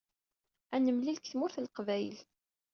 [0.75, 2.17] Ad nemlil deg Tmurt n Leqbayel.